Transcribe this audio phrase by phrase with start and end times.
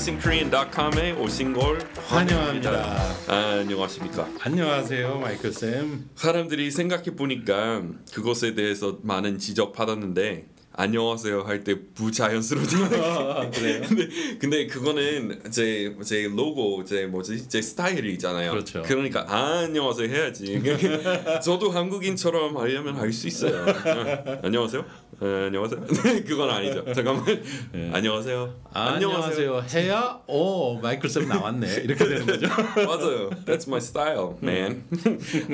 [0.00, 2.70] EnglishinKorean.com에 오신 걸 환영합니다.
[3.28, 4.26] 아, 안녕하십니까?
[4.40, 6.08] 안녕하세요, 마이클 쌤.
[6.14, 7.82] 사람들이 생각해 보니까
[8.14, 13.50] 그것에 대해서 많은 지적 받았는데 안녕하세요 할 때 부자연스러워요.
[13.52, 13.82] 그래요?
[13.88, 14.08] 근데
[14.38, 18.52] 근데 그거는 제 제 로고 제 뭐지 제 스타일이잖아요.
[18.52, 18.82] 그렇죠.
[18.82, 20.62] 그러니까 아, 안녕하세요 해야지.
[21.44, 23.66] 저도 한국인처럼 하려면 할 수 있어요.
[23.66, 24.84] 어, 안녕하세요.
[25.18, 25.80] 어, 안녕하세요.
[26.26, 26.84] 그건 아니죠.
[26.94, 27.24] 잠깐만.
[27.92, 28.54] 안녕하세요.
[28.72, 29.64] 안녕하세요.
[29.74, 31.82] 해야 오 마이클 쌤 나왔네.
[31.84, 32.46] 이렇게 되는 거죠.
[32.86, 33.28] 맞아요.
[33.44, 34.84] That's my style, man.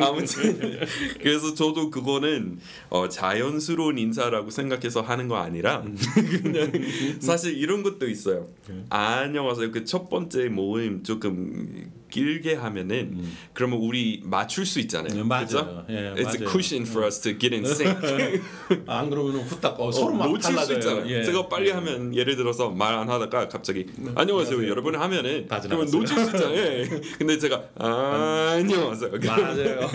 [0.01, 0.79] 아무튼
[1.20, 2.59] 그래서 저도 그거는
[2.91, 5.82] 어, 자연스러운 인사라고 생각해서 하는 거 아니라
[6.43, 6.71] 그냥
[7.18, 8.46] 사실 이런 것도 있어요.
[8.90, 9.73] 안녕하세요.
[9.73, 15.24] 그 첫 번째 모임 조금 길게 하면은 그러면 우리 맞출 수 있잖아요.
[15.24, 15.40] 네.
[15.45, 15.85] 그죠?
[15.90, 16.51] 예, It's a 맞아요.
[16.51, 17.96] cushion for us to get in sync.
[18.87, 20.77] 안 그러면 후딱 어, 어, 서로 막 놓칠 수 달라져요.
[20.79, 21.07] 있잖아요.
[21.10, 21.24] 예.
[21.24, 23.84] 제가 빨리 하면 예를 들어서 말 안 하다가 갑자기
[24.15, 25.87] 안녕하세요 여러분 하면은 다 그러면.
[25.90, 26.57] 놓칠 수 있잖아요.
[26.57, 26.88] 예.
[27.18, 29.10] 근데 제가 안녕하세요.
[29.27, 29.90] 맞아요.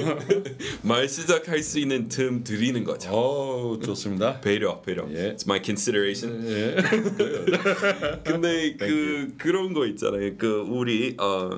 [0.84, 3.09] 말 시작할 수 있는 틈 드리는 거죠.
[3.12, 4.39] 어 좋습니다.
[4.42, 5.08] 배려, 배려.
[5.14, 5.34] 예.
[5.36, 6.48] It's my consideration.
[6.48, 6.76] 예.
[8.23, 10.36] 근데 그 그런 거 있잖아요.
[10.38, 11.50] 그 우리 어,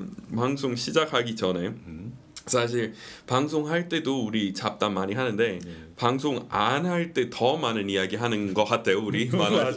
[0.44, 1.72] 방송 시작하기 전에
[2.44, 2.92] 사실
[3.26, 5.58] 방송할 때도 우리 잡담 많이 하는데
[5.96, 9.02] 방송 안 할 때 더 많은 이야기 하는 것 같아요.
[9.02, 9.72] 우리 맞아요.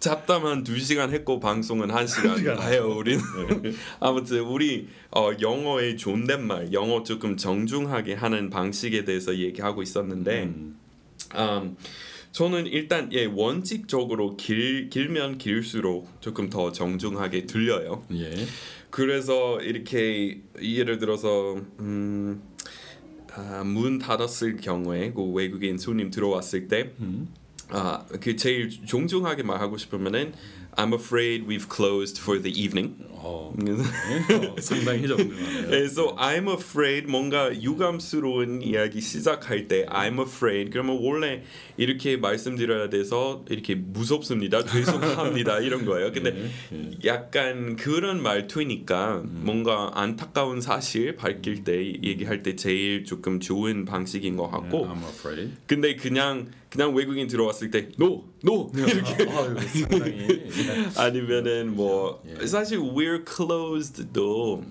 [0.00, 2.96] 잡담 한두 시간 했고 방송은 한 시간 시간 해요.
[2.98, 3.22] 우리는
[4.00, 10.42] 아무튼 우리 어, 영어의 존댓말, 영어 조금 정중하게 하는 방식에 대해서 얘기하고 있었는데.
[10.44, 10.76] 음,
[12.34, 18.04] 저는 일단 예 원칙적으로 길 길면 길수록 조금 더 정중하게 들려요.
[18.12, 18.34] 예.
[18.90, 22.42] 그래서 이렇게 예를 들어서 음,
[23.32, 26.90] 아, 문 닫았을 경우에 그 외국인 손님 들어왔을 때.
[27.68, 30.32] 아, 그 제일 정중하게 말하고 싶으면은
[30.76, 32.96] I'm afraid we've closed for the evening.
[33.24, 35.66] 어, 어, 상당히 정중하네요.
[35.68, 41.42] 그래서 I'm afraid 뭔가 유감스러운 이야기 시작할 때 I'm afraid 그러면 원래
[41.78, 44.64] 이렇게 말씀드려야 돼서 이렇게 무섭습니다.
[44.66, 45.60] 죄송합니다.
[45.60, 46.12] 이런 거예요.
[46.12, 46.50] 근데
[47.04, 54.50] 약간 그런 말투니까 뭔가 안타까운 사실 밝힐 때 얘기할 때 제일 조금 좋은 방식인 것
[54.50, 55.52] 같고 I'm afraid.
[55.66, 58.70] 근데 그냥 그냥 외국인 들어왔을 때 no no!
[58.74, 59.56] 이렇게 아유,
[59.88, 60.50] 상당히
[60.96, 62.46] 아니면은 뭐 예.
[62.46, 64.64] 사실 we're closed도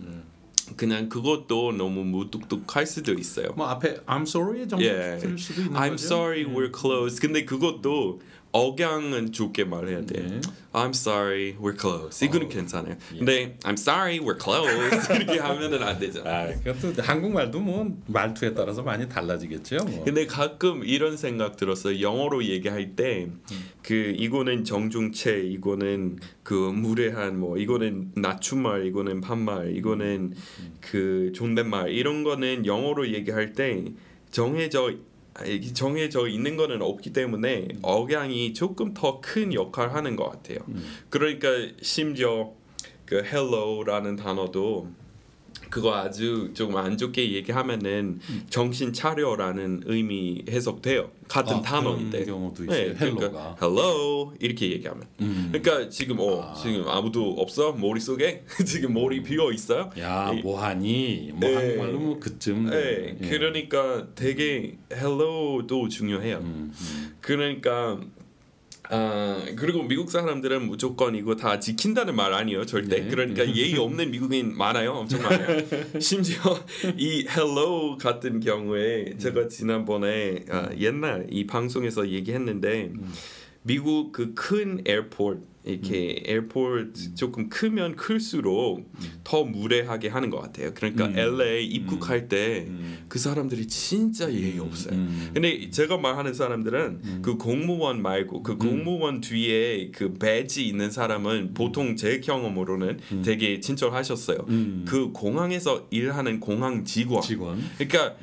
[0.78, 3.54] 그냥 그것도 너무 무뚝뚝할 수도 있어요.
[3.56, 5.20] 뭐 앞에 I'm sorry 정도 예.
[5.20, 6.06] 쓸 수도 있는 I'm 거죠.
[6.06, 7.20] sorry we're closed.
[7.22, 8.22] 근데 그것도
[8.53, 10.24] 억양은 좋게 말해야 돼.
[10.24, 10.41] 예.
[10.72, 12.24] I'm sorry we're closed.
[12.25, 12.96] 이거는 어, 괜찮아요.
[13.14, 13.18] 예.
[13.18, 16.30] 근데 I'm sorry we're closed 이렇게 하면은 안 되잖아.
[16.30, 19.78] 아, 그것도 한국말도 뭐 말투에 따라서 많이 달라지겠죠.
[19.86, 20.03] 뭐.
[20.06, 22.00] 근데 가끔 이런 생각 들었어요.
[22.00, 23.30] 영어로 얘기할 때
[23.84, 30.34] 그 이거는 정중체, 이거는 그 무례한 뭐 이거는 낮춤말, 이거는 반말, 이거는
[30.80, 33.84] 그 존댓말 이런 거는 영어로 얘기할 때
[34.31, 34.94] 정해져
[35.74, 40.60] 정해져 있는 거는 없기 때문에 억양이 조금 더 큰 역할을 하는 것 같아요.
[41.10, 41.48] 그러니까
[41.82, 42.52] 심지어
[43.06, 44.90] 그 hello라는 단어도
[45.74, 48.20] 그거 아주 조금 안 좋게 얘기하면은
[48.52, 51.10] 정신 차려라는 의미 해석돼요.
[51.28, 52.26] 같은 아, 단어인데.
[52.26, 52.94] 경우도 있어요.
[52.94, 53.56] 그러니까 hello가.
[53.60, 55.08] hello 이렇게 얘기하면.
[55.22, 55.50] 음.
[55.52, 59.90] 그러니까 지금 어 지금 아무도 없어 머릿속에 지금 머리 비어 있어요.
[59.98, 61.32] 야 이- 뭐하니?
[61.34, 61.56] 뭐 예.
[61.56, 62.70] 한국말로 뭐 그쯤.
[62.70, 63.28] 네, 예.
[63.30, 66.38] 그러니까 되게 hello도 중요해요.
[66.38, 67.16] 음, 음.
[67.20, 68.00] 그러니까
[68.90, 73.02] 아 그리고 미국 사람들은 무조건 이거 다 지킨다는 말 아니에요 절대.
[73.02, 73.08] 네.
[73.08, 75.58] 그러니까 예의 없는 미국인 많아요 엄청 많아요.
[76.00, 76.38] 심지어
[76.98, 82.92] 이 hello 같은 경우에 제가 지난번에 아, 옛날 이 방송에서 얘기했는데
[83.62, 88.92] 미국 그 큰 airport 이렇게 airport 조금 크면 클수록
[89.24, 91.18] 더 무례하게 하는 것 같아요 그러니까 음.
[91.18, 93.06] LA 입국할 때 음.
[93.07, 95.31] 그 사람들이 진짜 예의 없어요 음.
[95.33, 101.95] 근데 제가 말하는 사람들은 그 공무원 말고 그 공무원 뒤에 그 배지 있는 사람은 보통
[101.95, 104.45] 제 경험으로는 되게 친절하셨어요.
[104.50, 104.86] 음.
[104.88, 107.21] 그 공항에서 일하는 공항 직원.
[107.21, 107.62] 직원.
[107.77, 108.16] 그러니까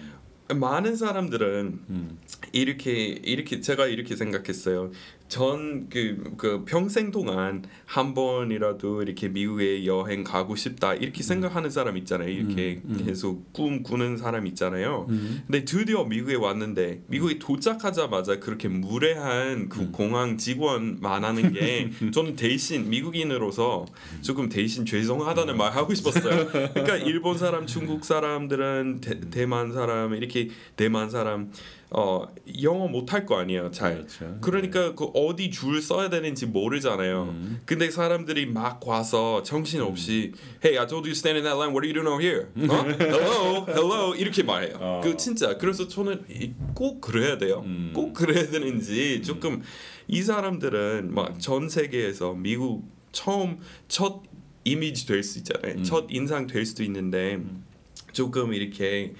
[0.54, 2.18] 많은 사람들은 음.
[2.52, 4.90] 이렇게 이렇게 제가 이렇게 생각했어요.
[5.30, 12.28] 전그 그 평생 동안 한 번이라도 이렇게 미국에 여행 가고 싶다 이렇게 생각하는 사람 있잖아요.
[12.28, 13.06] 이렇게 음, 음.
[13.06, 15.06] 계속 꿈 꾸는 사람 있잖아요.
[15.08, 15.42] 음.
[15.46, 19.92] 근데 드디어 미국에 왔는데 미국에 도착하자마자 그렇게 무례한 그 음.
[19.92, 23.86] 공항 직원 만나는 게 저는 대신 미국인으로서
[24.22, 26.48] 조금 대신 죄송하다는 말 하고 싶었어요.
[26.48, 31.52] 그러니까 일본 사람, 중국 사람들은 대, 대만 사람 이렇게 대만 사람
[31.92, 32.24] 어
[32.62, 33.70] 영어 못할 거 아니에요.
[33.72, 33.94] 잘.
[34.06, 34.38] 그렇죠.
[34.40, 37.22] 그러니까 그 어디 줄 써야 되는지 모르잖아요.
[37.24, 37.60] 음.
[37.64, 40.32] 근데 사람들이 막 와서 정신 없이
[40.64, 41.72] Hey, I told you stand in that line.
[41.74, 42.46] What are you doing over here?
[42.56, 42.86] 어?
[42.96, 44.76] Hello, hello 이렇게 말해요.
[44.78, 45.00] 어.
[45.02, 47.62] 그 진짜 그래서 저는 이- 꼭 그래야 돼요.
[47.66, 47.90] 음.
[47.92, 49.62] 꼭 그래야 되는지 조금
[50.06, 53.58] 이 사람들은 막 전 세계에서 미국 처음
[53.88, 54.22] 첫
[54.62, 55.78] 이미지 될 수 있잖아요.
[55.78, 55.82] 음.
[55.82, 57.40] 첫 인상 될 수도 있는데
[58.12, 59.14] 조금 이렇게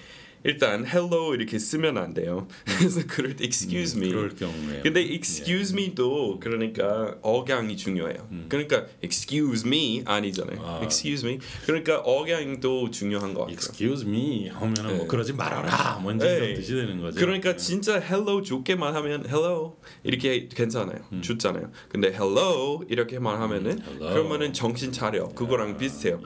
[0.44, 2.48] 일단 hello 이렇게 쓰면 안 돼요.
[2.64, 4.08] 그래서 그럴 때 excuse me.
[4.08, 4.80] 음, 그럴 경우에.
[4.82, 8.28] 근데 excuse me도 그러니까 억양이 중요해요.
[8.48, 10.58] 그러니까 excuse me 아니잖아요.
[10.58, 10.64] 음.
[10.64, 10.80] 아.
[10.82, 11.38] excuse me.
[11.66, 13.54] 그러니까 억양도 중요한 것 같아요.
[13.54, 15.06] Excuse me 하면은 뭐 네.
[15.06, 16.36] 그러지 말아라 뭔지 네.
[16.36, 17.20] 이런 뜻이 되는 거죠.
[17.20, 20.98] 그러니까 진짜 hello 좋게만 하면 hello 이렇게 괜찮아요.
[21.20, 21.70] 좋잖아요.
[21.88, 23.84] 근데 hello 이렇게만 하면은 음.
[23.86, 24.12] hello.
[24.12, 25.28] 그러면은 정신 차려.
[25.34, 26.20] 그거랑 비슷해요.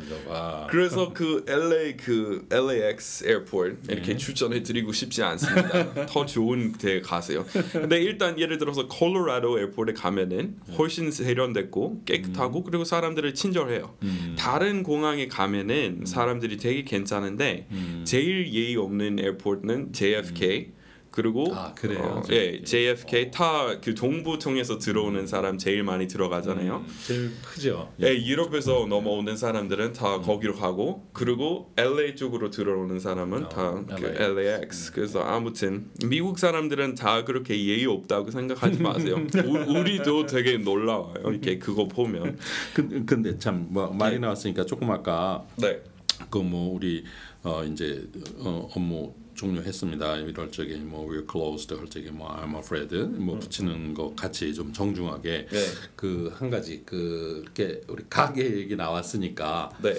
[0.70, 6.06] 그래서 그 LA 그 LAX airport 이렇게 추천해 드리고 싶지 않습니다.
[6.06, 7.44] 더 좋은 데 가세요.
[7.72, 13.94] 근데 일단 예를 들어서 콜로라도 airport에 가면은 훨씬 세련됐고 깨끗하고 그리고 사람들을 친절해요.
[14.02, 14.36] 음.
[14.38, 17.66] 다른 공항에 가면은 사람들이 되게 괜찮은데
[18.04, 20.72] 제일 예의 없는 airport는 JFK
[21.14, 22.00] 그리고 아, 그래요?
[22.02, 26.78] 어, 예, JFK 타 그 동부 통해서 들어오는 사람 제일 많이 들어가잖아요.
[26.78, 27.92] 음, 제일 크죠.
[28.02, 34.22] 예, 유럽에서 넘어오는 사람들은 다 거기로 가고 그리고 LA 쪽으로 들어오는 사람은 어, 다그 LAX.
[34.22, 34.92] LAX.
[34.92, 39.16] 그래서 아무튼 미국 사람들은 다 그렇게 예의 없다고 생각하지 마세요.
[39.46, 41.14] 우, 우리도 되게 놀라워요.
[41.30, 42.38] 이렇게 그거 보면.
[42.74, 45.80] 근- 근데 참 뭐 말이 나왔으니까 조금 아까 네.
[46.28, 47.04] 그 뭐 우리
[47.44, 48.02] 어 이제
[48.38, 50.16] 어, 업무 종료했습니다.
[50.18, 54.72] 이럴 적에 뭐 we're closed 할 적에 뭐 I'm afraid 뭐 붙이는 거 같이 좀
[54.72, 55.66] 정중하게 네.
[55.96, 59.94] 그한 가지 그게 우리 가게 얘기 나왔으니까 네.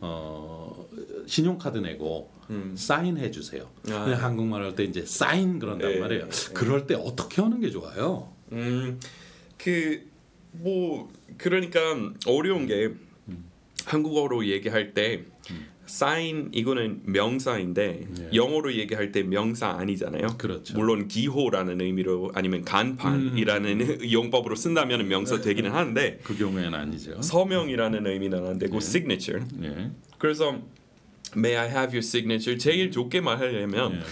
[0.00, 0.86] 어
[1.26, 2.74] 신용카드 내고 음.
[2.76, 3.70] 사인해 주세요.
[3.90, 4.10] 아.
[4.18, 5.98] 한국말 할 때 이제 사인 그런단 네.
[6.00, 6.28] 말이에요.
[6.52, 8.32] 그럴 때 어떻게 하는 게 좋아요?
[8.52, 9.00] 음.
[9.58, 11.80] 그뭐 그러니까
[12.26, 12.92] 어려운 게
[13.86, 15.22] 한국어로 얘기할 때사
[16.18, 18.30] 인 이거는 명사인데 네.
[18.34, 20.26] 영어로 얘기할 때 명사 아니잖아요.
[20.38, 20.76] 그렇죠.
[20.76, 27.20] 물론 기호라는 의미로 아니면 간판이라는 용법으로 쓴다면 명사 되기는 하는데 그 경우에는 아니죠.
[27.20, 29.44] 서명이라는 의미는 안 되고 signature.
[29.54, 29.90] 네.
[30.18, 30.58] 그래서
[31.36, 32.56] May I have your signature?
[32.58, 34.02] 제일 좋게 말하려면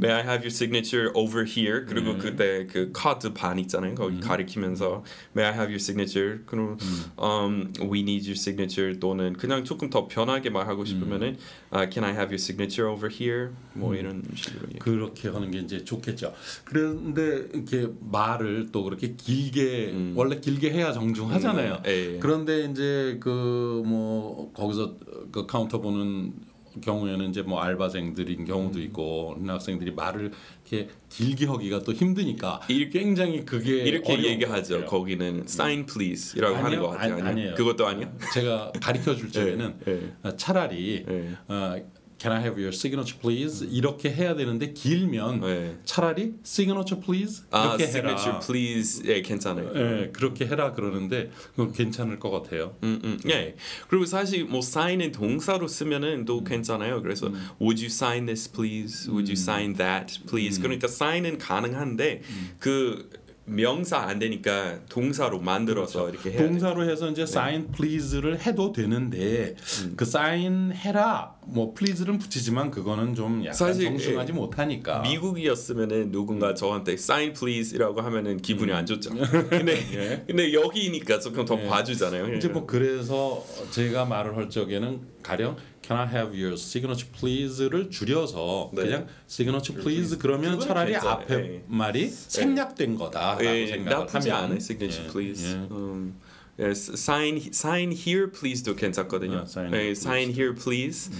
[0.00, 1.84] May I have your signature over here?
[1.86, 3.94] 그리고 그때 그 카드 반 있잖아요.
[3.94, 5.04] 거기 가리키면서
[5.36, 6.40] May I have your signature?
[6.46, 6.76] 그리고
[7.22, 11.36] um, We need your signature 또는 그냥 조금 더 편하게 말하고 싶으면은
[11.74, 13.50] uh, Can I have your signature over here?
[13.74, 14.68] 뭐 이런 식으로.
[14.80, 16.34] 그렇게 하는 게 이제 좋겠죠.
[16.64, 20.12] 그런데 이렇게 말을 또 그렇게 길게 음.
[20.16, 21.72] 원래 길게 해야 정중하잖아요.
[21.74, 22.18] 음, 예, 예.
[22.18, 24.96] 그런데 이제 그 뭐 거기서
[25.32, 26.32] 그 카운터 보는
[26.80, 28.82] 경우에는 이제 뭐 알바생들인 경우도 음.
[28.84, 30.32] 있고 학생들이 말을
[30.70, 34.74] 이렇게 길게 하기가 또 힘드니까 이- 굉장히 그게 이렇게 어려운 얘기하죠.
[34.74, 34.90] 것 같아요.
[34.98, 37.14] 거기는 sign please이라고 하는 아니요, 것 같아요.
[37.14, 37.22] 아니-?
[37.22, 37.54] 아니에요.
[37.54, 38.12] 그것도 아니야?
[38.34, 40.12] 제가 가르쳐 줄 적에는 예.
[40.22, 41.30] 어, 차라리 예.
[41.48, 41.76] 어,
[42.22, 45.76] Can I have your signature please 이렇게 해야 되는데 길면 예.
[45.84, 48.38] 차라리 signature please 아, 이렇게 signature 해라.
[48.38, 49.02] please.
[49.06, 49.72] 예, 괜찮아요.
[49.74, 52.76] 예, 그렇게 해라 그러는데 그거 괜찮을 것 같아요.
[52.84, 53.56] 음, 음, 예.
[53.88, 56.24] 그리고 사실 뭐 sign은 동사로 쓰면은 음.
[56.24, 57.02] 또 괜찮아요.
[57.02, 57.26] 그래서
[57.60, 59.10] would you sign this please?
[59.10, 60.60] Would you sign that please?
[60.60, 60.62] 음.
[60.62, 62.22] 그러니까 sign은 가능한데
[62.60, 63.10] 그
[63.44, 66.30] 명사 안 되니까 동사로 만들어서 이렇게.
[66.30, 66.48] 그렇죠.
[66.48, 69.56] 동사로 해서 이제 sign please를 해도 되는데
[69.96, 74.36] 그 sign 해라 뭐 please는 붙이지만 그거는 좀 약간 사실, 정중하지 예.
[74.36, 75.00] 못하니까.
[75.00, 79.10] 미국이었으면은 누군가 저한테 sign please이라고 하면은 기분이 안 좋죠.
[79.50, 80.24] 근데 예.
[80.26, 82.34] 근데 여기니까 조금 더 봐주잖아요.
[82.36, 88.70] 이제 뭐 그래서 제가 말을 할 적에는 가령 Can I have your signature please를 줄여서
[88.72, 88.82] 네.
[88.84, 91.12] 그냥 signature please 그러면 차라리 괜찮아요.
[91.18, 91.62] 앞에 예.
[91.66, 94.56] 말이 생략된 거다라고 예, 생각을 나쁘지 하면 않아요.
[94.58, 95.48] signature 예, please.
[95.48, 95.54] 예.
[95.72, 96.14] 음,
[96.60, 99.38] 예, sign sign here please도 괜찮거든요.
[99.38, 101.10] 아, sign 예, here, sign here please.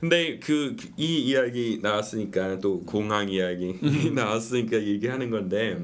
[0.00, 3.76] 근데 그 이 이야기 나왔으니까 또 공항 이야기
[4.14, 5.78] 나왔으니까 얘기하는 건데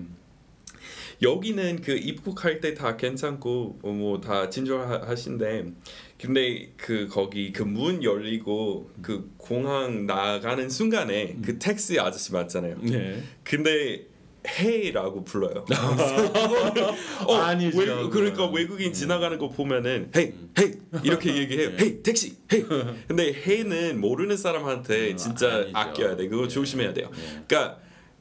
[1.23, 5.73] 여기는 그 입국할 때 다 괜찮고 뭐 다 친절하신데
[6.21, 12.77] 근데 그 거기 그 문 열리고 그 공항 나가는 순간에 그 택시 아저씨 맞잖아요.
[12.83, 13.23] 네.
[13.43, 14.07] 근데
[14.47, 15.65] 헤이라고 불러요.
[17.27, 17.87] 어, 아니죠, 외.
[18.11, 21.71] 그러니까 외국인 지나가는 거 보면은 헤이 헤이 이렇게 얘기해요.
[21.81, 22.63] 헤이 택시 헤이.
[23.09, 25.71] 근데 헤이는 모르는 사람한테 음, 진짜 아니죠.
[25.79, 26.29] 아껴야 돼.
[26.29, 26.49] 그거 예.
[26.49, 27.11] 조심해야 돼요.
[27.17, 27.43] 예.
[27.49, 27.79] 그러니까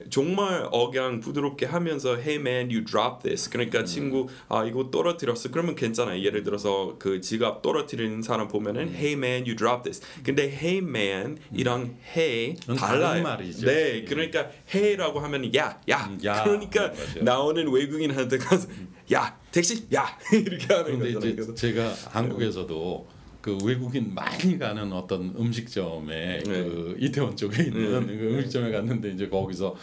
[0.10, 3.50] 정말 억양 부드럽게 하면서 Hey man, you dropped this.
[3.50, 5.50] 그러니까 친구 아 이거 떨어뜨렸어.
[5.52, 6.20] 그러면 괜찮아.
[6.20, 10.02] 예를 들어서 그 지갑 떨어뜨리는 사람 보면은 Hey man, you dropped this.
[10.24, 13.02] 근데 Hey man이랑 Hey 그건 달라요.
[13.02, 13.66] 다른 말이죠.
[13.66, 16.08] 네, 그러니까 Hey라고 하면 야, 야.
[16.10, 16.44] 음, 야.
[16.44, 17.24] 그러니까 맞아요.
[17.24, 18.68] 나오는 외국인한테 가서
[19.14, 21.54] 야 택시, 야 이렇게 하는 거잖아요.
[21.56, 23.08] 제가 한국에서도
[23.44, 28.18] 그 외국인 많이 가는 어떤 음식점에 그 이태원 쪽에 있는 네.
[28.18, 29.76] 그 음식점에 갔는데 이제 거기서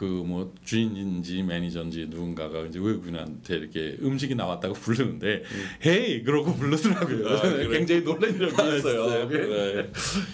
[0.00, 5.42] 그 뭐 주인인지 매니저인지 누군가가 이제 외국인한테 이렇게 음식이 나왔다고 부르는데
[5.84, 7.28] 헤이 그러고 부르더라고요.
[7.28, 7.68] 아, 그래?
[7.68, 9.28] 굉장히 놀란 적이 있어요.
[9.28, 9.90] 네.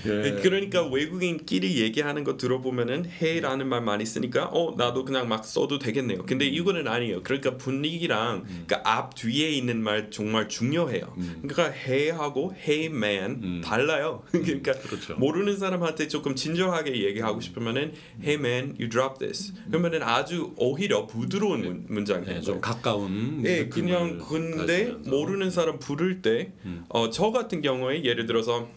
[0.06, 0.42] 예.
[0.42, 6.26] 그러니까 외국인끼리 얘기하는 거 들어보면은 해라는 말 많이 쓰니까 어 나도 그냥 막 써도 되겠네요.
[6.26, 7.22] 근데 이거는 아니에요.
[7.22, 11.14] 그러니까 분위기랑 그러니까 앞 뒤에 있는 말 정말 중요해요.
[11.42, 14.22] 그러니까 해하고 hey man 달라요.
[14.30, 15.16] 그러니까 그렇죠.
[15.16, 19.55] 모르는 사람한테 조금 친절하게 얘기하고 싶으면은 hey man you drop this.
[19.68, 22.34] 그러면은 아주 오히려 부드러운 문, 문장이에요.
[22.34, 25.10] 네, 좀 가까운 예, 느낌을 그냥 근데 가지면서.
[25.10, 26.52] 모르는 사람 부를 때,
[26.88, 28.68] 어, 저 같은 경우에 예를 들어서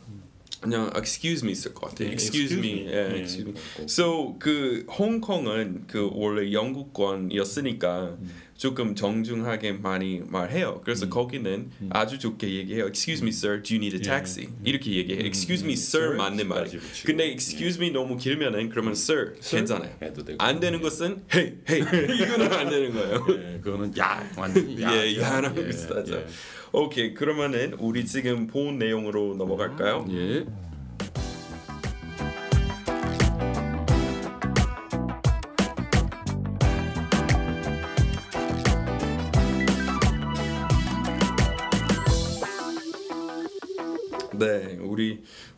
[0.62, 2.10] 그냥 excuse me 있을 것 같아요.
[2.10, 2.92] 네, excuse, excuse me, me.
[2.92, 3.54] 예, 네, excuse me.
[3.78, 3.84] 꼭.
[3.90, 8.18] So 그 홍콩은 그 원래 영국권이었으니까
[8.58, 10.82] 조금 정중하게 많이 말해요.
[10.84, 12.88] 그래서 거기는 아주 좋게 얘기해요.
[12.88, 14.50] Excuse me, sir, do you need a taxi?
[14.66, 15.24] 이렇게 얘기해요.
[15.26, 16.72] Excuse me, sir sir 맞는 말이.
[16.72, 17.06] 붙이고.
[17.08, 19.96] 근데 excuse me 너무 길면은 그러면 sir, 괜찮아요.
[20.02, 20.44] 해도 되고.
[20.44, 21.82] 안 되는 것은 hey, hey
[22.20, 23.26] 이거는 안 되는 거예요.
[23.30, 24.94] 예, 그거는 야 완전히 야.
[24.94, 26.16] 예, 야랑 예, 비슷하죠.
[26.16, 26.26] 예.
[26.72, 30.06] 오케이, 그러면은 우리 지금 본 내용으로 넘어갈까요?
[30.12, 30.46] 예.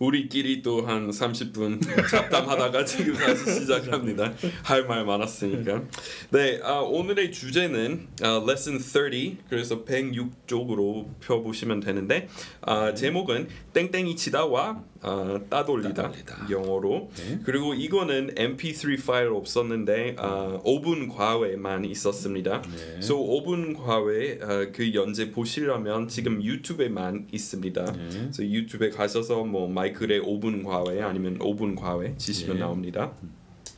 [0.01, 1.79] 우리 우리끼리 또 한 30분
[2.09, 4.33] 잡담하다가 지금 다시 시작합니다.
[4.63, 5.83] 할 말 많았으니까.
[6.31, 9.47] 네, 아, 오늘의 주제는 아, lesson 30.
[9.47, 12.27] 그래서 106쪽으로 펴 보시면 되는데
[12.61, 16.47] 아, 제목은 땡땡이 치다와 아, 따돌리다, 따돌리다.
[16.49, 17.09] 영어로.
[17.15, 17.39] 네.
[17.43, 22.61] 그리고 이거는 MP3 파일 없었는데 아, 5분 과외만 있었습니다.
[22.63, 22.97] 네.
[22.97, 27.85] So 5분 과외 아, 그 연재 보시려면 지금 유튜브에만 있습니다.
[27.85, 28.07] 네.
[28.09, 32.61] 그래서 유튜브에 가셔서 뭐 마이클의 5분 과외 아니면 5분 과외 치시면 네.
[32.61, 33.11] 나옵니다.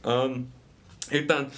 [0.06, 0.52] 음,
[1.12, 1.50] 일단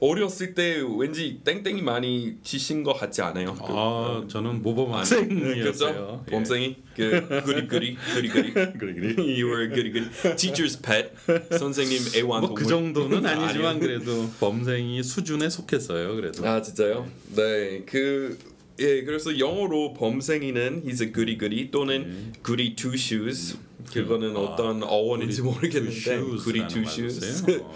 [0.00, 3.54] 어렸을 때 왠지 땡땡이 많이 치신 것 같지 않아요?
[3.54, 5.16] 그, 아 저는 모범 그렇죠?
[5.16, 6.24] 학생이었어요.
[6.26, 6.30] 예.
[6.30, 9.14] 범생이 그 그리 그리 그리 그리 그래 그래.
[9.18, 11.10] You were 그리 그리 Teacher's pet
[11.58, 13.80] 선생님 애완 뭐그 동물 정도는 아니지만.
[13.80, 16.14] 그래도 범생이 수준에 속했어요.
[16.14, 16.46] 그래도.
[16.46, 17.08] 아 진짜요?
[17.34, 18.38] 네, 그
[18.78, 23.58] 예, 그래서 영어로 범생이는 he's a goody goody 또는 goody two shoes.
[23.92, 27.20] 그거는 아, 어떤 어원인지 모르겠는데 말을 shoes.
[27.20, 27.60] 써요?
[27.62, 27.74] 어,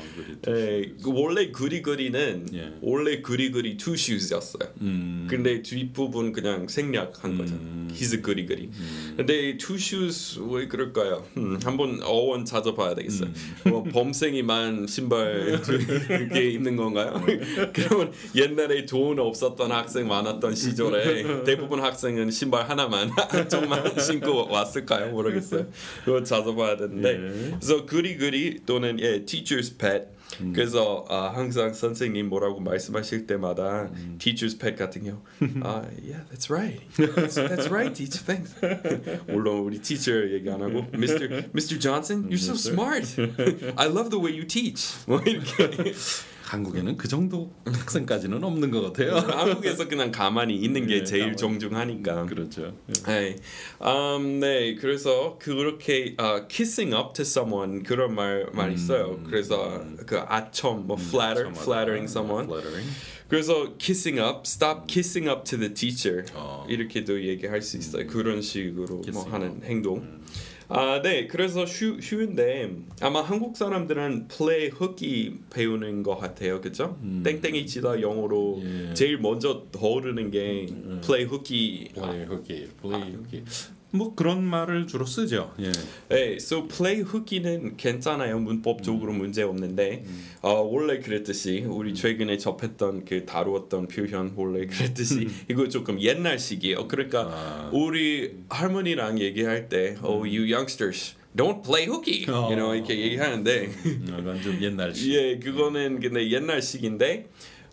[0.48, 0.92] 예.
[1.02, 2.72] 그 원래 goody goody는 예.
[2.80, 4.68] 원래 goody two shoes였어요.
[4.80, 5.26] 음.
[5.28, 7.54] 근데 뒷부분 그냥 생략한 거죠.
[7.54, 7.88] 음.
[7.92, 8.70] He's a goody goody.
[9.16, 11.24] 근데 shoes 왜 그럴까요?
[11.36, 13.28] 음, 한번 어원 찾아봐야 되겠어요.
[13.28, 13.70] 음.
[13.70, 17.22] 뭐 범생이만 신발 두개 입는 건가요?
[17.26, 17.40] 네.
[17.72, 25.10] 그러면 옛날에 돈 없었던 학생 많았던 시절에 대부분 학생은 신발 하나만 한쪽만 신고 왔을까요?
[25.12, 25.66] 모르겠어요.
[26.05, 27.09] 그거 찾아봐야 되는데.
[27.09, 27.49] 예.
[27.59, 30.17] 그래서 그리 그리 또는 예, teacher's pet.
[30.41, 30.51] 음.
[30.53, 34.17] 그래서 아, 항상 선생님 뭐라고 말씀하실 때마다 음.
[34.19, 35.21] teacher's pet 같은 경우
[35.61, 36.81] 아, yeah, that's right.
[36.97, 38.23] That's, that's right, teacher.
[38.23, 38.53] Thanks.
[39.27, 41.49] 물론 우리 teacher 얘기 안 하고 Mr.
[41.53, 41.79] Mr.
[41.79, 43.07] Johnson, you're so smart.
[43.77, 44.93] I love the way you teach.
[45.07, 45.93] 뭐 이렇게
[46.52, 49.16] 한국에는 그 정도 학생까지는 없는 것 같아요.
[49.16, 51.36] 한국에서 그냥 가만히 있는 게 예, 제일 가만히.
[51.38, 52.26] 정중하니까.
[52.26, 52.74] 그렇죠.
[53.06, 53.36] 네,
[53.80, 59.18] 음, 네, 그래서 그렇게 uh, kissing up to someone 그런 말 많이 써요.
[59.24, 62.44] 그래서 그 아첨, 뭐 flatter, 음, flattering someone.
[62.44, 62.90] Flattering.
[63.28, 66.66] 그래서 kissing up, stop kissing up to the teacher 어.
[66.68, 68.06] 이렇게도 얘기할 수 있어요.
[68.06, 70.20] 그런 식으로 뭐 하는 행동.
[70.68, 76.98] 아, 네, 그래서 쉬, 쉬운데 아마 한국 사람들은 플레이 흑기 배우는 것 같아요, 그죠?
[77.24, 78.94] 땡땡이 치다 영어로 예.
[78.94, 80.66] 제일 먼저 떠오르는 게
[81.02, 81.90] 플레이 흑기.
[81.94, 83.44] play hooky, play hooky.
[83.94, 85.52] 뭐 그런 말을 주로 쓰죠.
[85.60, 85.70] 예.
[86.08, 88.38] 네, so play 흑기는 괜찮아요.
[88.38, 90.04] 문법적으로 문제 없는데
[90.40, 96.88] 어, 원래 그랬듯이 우리 최근에 접했던 그 다루었던 표현 원래 그랬듯이 이거 조금 옛날식이에요.
[96.88, 97.70] 그러니까 아.
[97.72, 103.70] 우리 할머니랑 얘기할 때, oh you youngsters, don't play hooky, you know 이렇게 얘기하는데
[104.10, 105.12] 약간 좀 옛날식.
[105.12, 107.28] 예, 그거는 근데 옛날식인데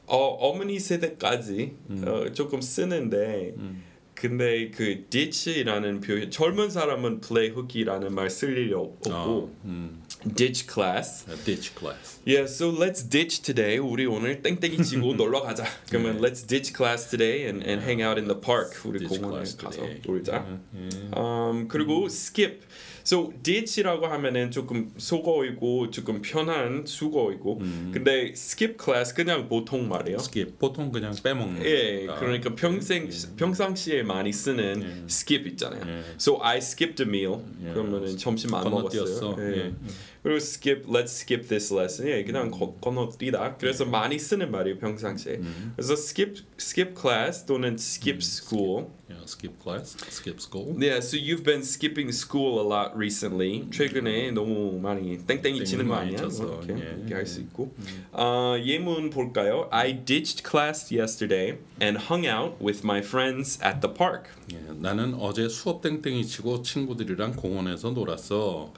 [0.06, 3.56] 어, 어머니 세대까지 어, 조금 쓰는데.
[4.20, 10.04] 근데 그 ditch라는 표현 젊은 사람은 play hook이라는 말 쓸 일이 없- 없고 어, 음.
[10.36, 11.26] ditch class.
[11.46, 12.20] ditch class.
[12.28, 13.78] Yeah, so let's ditch today.
[13.78, 15.64] 우리 오늘 땡땡이 치고 놀러 가자.
[15.90, 18.76] 그러면 let's ditch class today and, and hang out in the park.
[18.84, 20.02] 우리 공원에 가서 today.
[20.06, 20.46] 놀자.
[21.16, 22.60] Um, 그리고 skip.
[23.10, 27.58] So ditch라고 하면은 조금 속어이고 조금 편한 수거이고.
[27.92, 30.18] 근데 skip class 그냥 보통 말이에요.
[30.20, 31.66] skip 보통 그냥 빼먹는.
[31.66, 32.20] 예, 거니까.
[32.20, 36.04] 그러니까 평생 평상시에 많이 쓰는 skip 있잖아요.
[36.20, 37.42] So I skipped a meal.
[37.66, 37.74] 예.
[37.74, 38.70] 그러면은 점심 안.
[38.70, 39.36] 먹었어요.
[39.40, 39.58] 예.
[39.58, 39.74] 예.
[40.22, 42.08] 그리고 skip, let's skip this lesson.
[42.10, 43.58] 예, 그냥 거, 건너뛰다.
[43.58, 45.40] 그래서 많이 쓰는 말이에요 평상시에.
[45.76, 48.88] 그래서 skip, skip class 또는 skip school.
[49.10, 50.76] Yeah, skip class, skip school.
[50.78, 53.66] Yeah, so you've been skipping school a lot recently.
[53.72, 56.22] 최근에 너무 많이 땡땡이 치는 거 아니야?
[56.22, 56.96] 뭐 이렇게, 예.
[57.00, 57.74] 이렇게 할 수 있고.
[58.12, 59.68] 어, 예문 볼까요?
[59.72, 64.30] I ditched class yesterday and hung out with my friends at the park.
[64.54, 68.74] 예, 나는 어제 수업 땡땡이 치고 친구들이랑 공원에서 놀았어.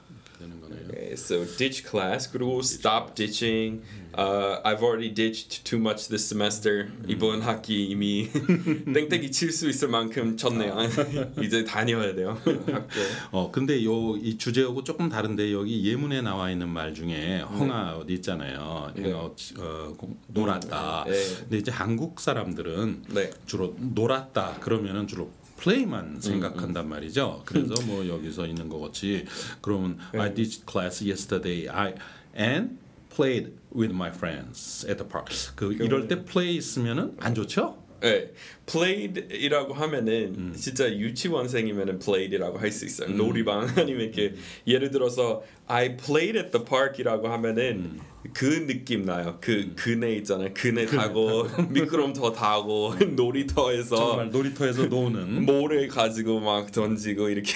[0.88, 3.82] Okay, so ditch class 그리고 stop ditching.
[4.14, 6.90] Uh, I've already ditched too much this semester.
[7.08, 8.28] 이번 학기 이미
[8.92, 10.76] 땡땡이 칠 수 있을 만큼 쳤네요.
[11.42, 12.38] 이제 다녀야 돼요.
[12.44, 12.60] 학교.
[13.32, 18.92] 어 근데 요 이 주제하고 조금 다른데 여기 예문에 나와 있는 말 중에 헝아웃 있잖아요.
[18.94, 19.12] 네.
[19.12, 21.04] 어, 어, 공- 놀았다.
[21.08, 21.12] 네.
[21.40, 23.30] 근데 이제 한국 사람들은 네.
[23.46, 25.30] 주로 놀았다 그러면은 주로
[25.62, 27.42] 플레이만 생각한단 말이죠.
[27.44, 29.24] 그래서 뭐 여기서 있는 것 같이
[29.60, 31.68] 그러면 I did class yesterday.
[31.68, 31.94] I
[32.36, 32.78] and
[33.14, 35.32] played with my friends at the park.
[35.54, 37.78] 그 이럴 때 play 있으면은 안 좋죠?
[38.00, 38.32] 네,
[38.66, 43.10] played이라고 하면은 진짜 유치원생이면은 played이라고 할 수 있어요.
[43.10, 44.34] 놀이방 아니면 이렇게
[44.66, 48.00] 예를 들어서 I played at the park이라고 하면은
[48.32, 49.38] 그 느낌 나요.
[49.40, 50.50] 그 그네 있잖아요.
[50.54, 57.54] 그네 타고 미끄럼터 타고 놀이터에서 정말 놀이터에서 노는 모래 가지고 막 던지고 이렇게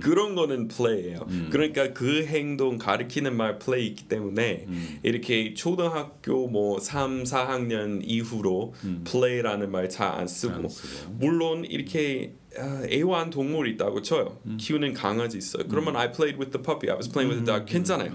[0.00, 1.26] 그런 거는 play예요.
[1.50, 4.66] 그러니까 그 행동 가리키는 말 play 있기 때문에
[5.02, 11.12] 이렇게 초등학교 뭐 3, 4학년 이후로 play라는 말 잘 안 쓰고 안 쓰고.
[11.18, 12.43] 물론 이렇게 아,
[12.90, 14.38] 애완 동물 있다고 쳐요.
[14.58, 15.64] 키우는 강아지 있어요.
[15.68, 16.90] 그러면 I played with the puppy.
[16.90, 17.70] I was playing with the dog.
[17.70, 18.12] 괜찮아요.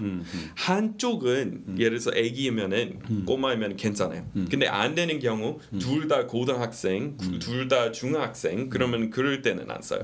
[0.56, 4.24] 한쪽은 예를 들어서 애기면은 꼬마이면 괜찮아요.
[4.50, 10.00] 근데 안 되는 경우 둘 다 고등학생, 둘 다 중학생 그러면 그럴 때는 안 써요.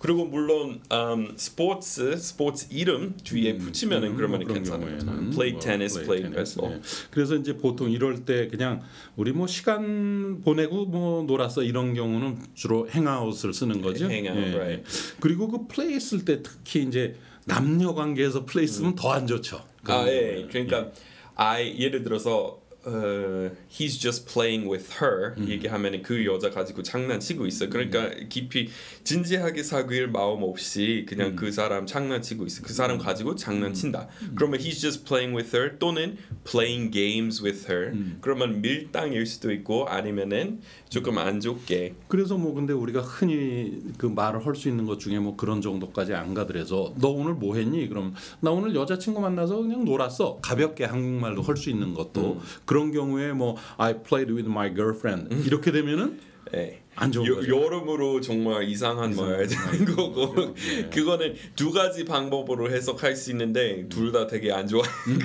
[0.00, 4.98] 그리고 물론 음, 스포츠 스포츠 이름 뒤에 붙이면은 그러면 뭐 괜찮아요.
[4.98, 6.76] 경우에는 play 뭐 tennis, play baseball.
[6.76, 6.80] 예.
[7.10, 8.82] 그래서 이제 보통 이럴 때 그냥
[9.16, 14.10] 우리 뭐 시간 보내고 뭐 놀았어 이런 경우는 주로 행아웃을 쓰는 거죠.
[14.10, 14.82] Hang out, right.
[15.20, 19.64] 그리고 그 플레이 쓸때 특히 이제 남녀 관계에서 플레이 쓰면 더안 좋죠.
[19.84, 20.46] 아, 예.
[20.50, 20.90] 그러니까
[21.36, 27.68] I 예를 들어서 어, he's just playing with her 얘기하면 그 여자 가지고 장난치고 있어.
[27.68, 28.68] 그러니까 깊이
[29.02, 32.62] 진지하게 사귈 마음 없이 그냥 그 사람 장난치고 있어.
[32.62, 34.06] 그 사람 가지고 장난친다.
[34.36, 37.92] 그러면 he's just playing with her 또는 playing games with her.
[38.20, 41.94] 그러면 밀당일 수도 있고 아니면은 조금 안 좋게.
[42.08, 46.14] 그래서 뭐 근데 우리가 흔히 그 말을 할 수 있는 것 중에 뭐 그런 정도까지
[46.14, 47.88] 안 가더라도 너 오늘 뭐 했니?
[47.88, 50.38] 그럼 나 오늘 여자친구 만나서 그냥 놀았어.
[50.40, 52.40] 가볍게 한국말로 할 수 있는 것도.
[52.64, 55.34] 그런 경우에 뭐 I played with my girlfriend.
[55.46, 56.18] 이렇게 되면은
[56.54, 56.80] 예.
[56.94, 57.48] 안 좋은 여, 거죠.
[57.48, 60.54] 여러모로 정말 이상한 말 되는 거고
[60.90, 64.82] 그거는 두 가지 방법으로 해석할 수 있는데 둘 다 되게 안 좋아.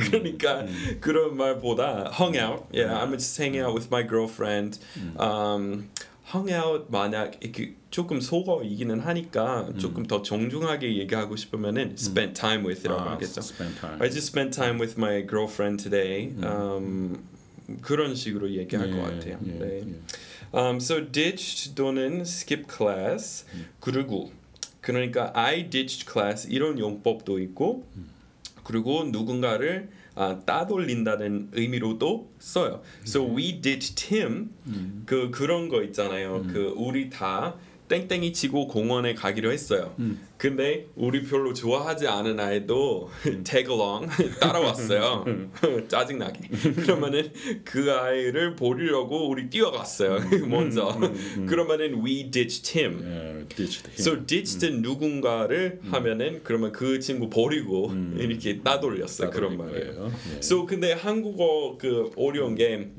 [0.09, 0.65] 그러니까
[0.99, 2.63] 그런 말보다 hung out.
[2.73, 4.79] Yeah, I'm just hanging out with my girlfriend.
[5.17, 5.89] Um,
[6.33, 12.99] hung out 만약 이렇게 조금 속어이기는 하니까 조금 더 정중하게 얘기하고 싶으면은 spend time with이라고
[13.01, 13.39] 아, 하겠죠.
[13.41, 14.01] spend time.
[14.01, 16.33] I just spent time with my girlfriend today.
[16.43, 17.23] Um,
[17.81, 19.39] 그런 식으로 얘기할 것 예, 같아요.
[19.45, 19.83] 예, 네.
[19.87, 20.01] 예.
[20.53, 23.45] Um, so ditched 또는 skip class
[23.79, 24.31] 그리고
[24.81, 27.85] 그러니까 I ditched class 이런 용법도 있고
[28.63, 32.81] 그리고 누군가를 아, 따돌린다는 의미로도 써요.
[33.05, 34.51] So we ditched him
[35.05, 36.43] 그 그런 거 있잖아요.
[36.51, 37.55] 그 우리 다
[37.91, 39.93] 땡땡이 치고 공원에 가기로 했어요.
[40.37, 43.09] 근데 우리 별로 좋아하지 않은 아이도
[43.43, 44.07] tag along
[44.39, 45.25] 따라왔어요.
[45.89, 46.47] 짜증나게.
[46.75, 47.31] 그러면은
[47.65, 50.19] 그 아이를 보려고 우리 뛰어갔어요.
[50.47, 50.97] 먼저.
[51.47, 53.01] 그러면은 we ditched him.
[53.03, 53.99] 예, ditched him.
[53.99, 59.29] So ditched 누군가를 하면은 그러면 그 친구 버리고 이렇게 따돌렸어요.
[59.31, 60.11] 그런 말이에요.
[60.33, 60.37] 예.
[60.37, 62.89] So 근데 한국어 그 어려운 게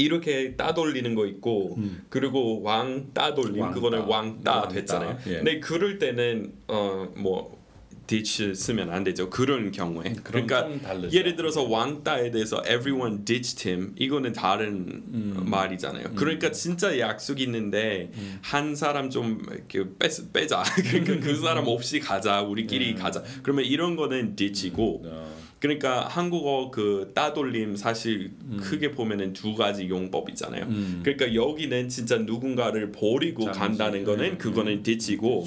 [0.00, 3.74] 이렇게 따돌리는 거 있고 그리고 왕 따돌림 왕따.
[3.74, 4.68] 그거는 왕따.
[4.68, 5.18] 됐잖아요.
[5.26, 5.34] 예.
[5.36, 7.60] 근데 그럴 때는 어뭐
[8.06, 9.30] ditch 쓰면 안 되죠.
[9.30, 10.14] 그런 경우에.
[10.24, 11.12] 그럼 그러니까.
[11.12, 15.42] 예를 들어서 왕따에 대해서 everyone ditched him 이거는 다른 음.
[15.46, 16.14] 말이잖아요.
[16.16, 18.10] 그러니까 진짜 약속 있는데
[18.42, 20.64] 한 사람 좀 빼, 빼자.
[20.90, 22.42] 그러니까 그 사람 없이 가자.
[22.42, 23.22] 우리끼리 가자.
[23.44, 30.64] 그러면 이런 거는 ditch이고 어, 그러니까 한국어 그 따돌림 사실 크게 보면은 두 가지 용법이잖아요.
[30.64, 31.00] 음.
[31.04, 35.46] 그러니까 여기는 진짜 누군가를 버리고 잠시, 간다는 거는 네, 그거는 ditch이고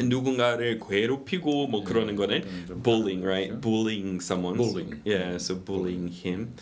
[0.00, 3.50] 누군가를 괴롭히고 뭐 그러는 거는 그거는 좀 bullying, 다른 right?
[3.54, 3.60] 거죠.
[3.60, 4.56] Bullying someone.
[4.58, 5.00] Bullying.
[5.06, 6.54] Yeah, so bullying him.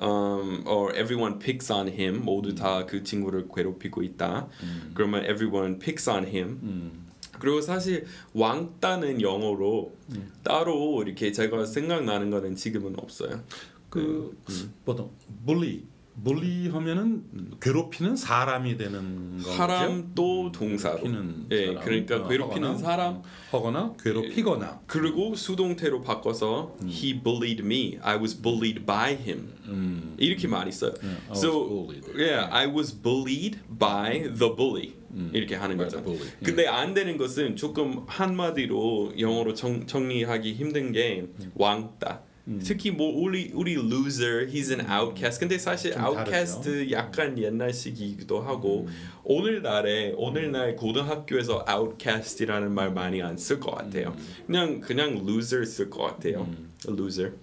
[0.00, 2.22] Um, or everyone picks on him.
[2.24, 4.48] 모두 다 그 친구를 괴롭히고 있다.
[4.94, 7.09] 그러면 everyone picks on him.
[7.40, 7.42] 음.
[7.42, 9.94] 그리고 사실 왕따는 영어로
[10.42, 13.42] 따로 이렇게 제가 생각나는 거는 지금은 없어요.
[13.88, 14.38] 그
[14.84, 15.10] 보통
[15.44, 15.82] bully
[16.22, 17.24] bully 하면은
[17.60, 19.52] 괴롭히는 사람이 되는 거죠.
[19.52, 20.98] 사람도 동사로.
[20.98, 21.84] 괴롭히는 예, 사람.
[21.84, 23.22] 그러니까 어, 괴롭히는 하거나, 사람.
[23.50, 27.98] 하거나 괴롭히거나 그리고 수동태로 바꿔서 he bullied me.
[28.02, 29.54] I was bullied by him.
[29.66, 30.14] 음.
[30.18, 30.92] 이렇게 써요.
[31.02, 34.99] I was so yeah, I was bullied by the bully.
[35.32, 36.02] 이렇게 하는 거죠.
[36.02, 36.32] the bully.
[36.44, 42.22] 근데 안 되는 것은 조금 한마디로 영어로 정, 정리하기 힘든 게 왕따.
[42.64, 45.38] 특히 뭐 우리 우리 loser, he's an outcast.
[45.38, 48.88] 근데 사실 좀 outcast 약간 옛날식이기도 하고
[49.22, 54.16] 오늘날에 오늘날 고등학교에서 outcast이라는 말 많이 안 쓸 것 같아요.
[54.46, 56.48] 그냥 그냥 loser 쓸 것 같아요.
[56.88, 57.34] loser.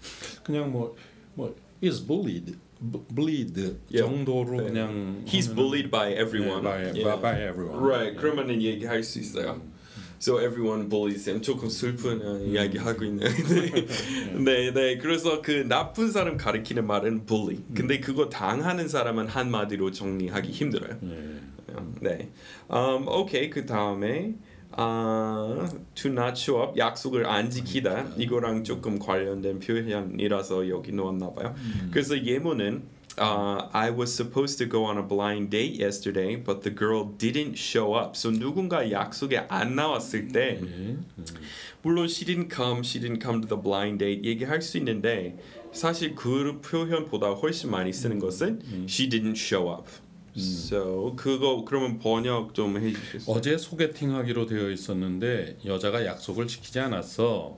[0.43, 0.95] 그냥 뭐
[1.35, 3.55] 뭐 is bullied bullied
[3.89, 4.05] Yeah.
[4.05, 4.67] 정도로 네.
[4.67, 6.63] 그냥 He's bullied by everyone.
[6.63, 7.03] 네, by, Yeah.
[7.03, 7.79] by, by everyone.
[7.83, 8.13] Right.
[8.15, 8.21] 예.
[8.21, 9.61] 그러면은 얘기할 수 있어요.
[10.19, 11.41] So everyone bullies him.
[11.41, 13.23] 조금 슬픈 어, 이야기 하고 있네.
[14.43, 14.97] 네, 네.
[14.97, 17.59] 그래서 그 나쁜 사람 가리키는 말은 bully.
[17.75, 20.97] 근데 그거 당하는 사람은 한마디로 정리하기 힘들어요.
[21.03, 21.47] 예.
[22.01, 22.29] 네.
[22.69, 23.49] Um, 오케이.
[23.49, 24.33] 그 다음에
[24.77, 31.55] 아, to not show up 약속을 안 지키다 이거랑 조금 관련된 표현이라서 여기 넣었나 봐요.
[31.91, 32.83] 그래서 예문은
[33.19, 37.57] 아, I was supposed to go on a blind date yesterday, but the girl didn't
[37.57, 38.15] show up.
[38.15, 40.97] So 누군가 약속에 안 나왔을 때 예.
[41.81, 45.35] 물론 she didn't come, she didn't come to the blind date 얘기할 수 있는데
[45.71, 49.89] 사실 그 표현보다 훨씬 많이 쓰는 것은 she didn't show up.
[50.39, 52.77] So 그거 그러면 번역 좀
[53.19, 53.31] 수?
[53.31, 57.57] 어제 소개팅하기로 되어 있었는데 여자가 약속을 지키지 않았어.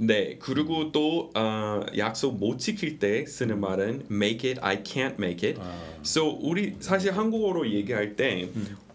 [0.00, 5.48] 네 그리고 또 어, 약속 못 지킬 때 쓰는 말은 make it, I can't make
[5.48, 5.60] it.
[5.60, 8.48] 아, So 우리 사실 한국어로 얘기할 때